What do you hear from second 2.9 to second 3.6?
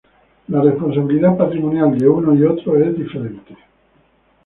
diferente.